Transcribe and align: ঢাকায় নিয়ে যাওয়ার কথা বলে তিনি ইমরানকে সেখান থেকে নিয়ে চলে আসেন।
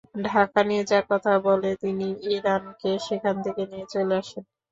ঢাকায় 0.25 0.65
নিয়ে 0.69 0.83
যাওয়ার 0.83 1.09
কথা 1.11 1.31
বলে 1.47 1.69
তিনি 1.83 2.07
ইমরানকে 2.27 2.91
সেখান 3.07 3.35
থেকে 3.45 3.63
নিয়ে 3.71 3.85
চলে 3.93 4.13
আসেন। 4.21 4.43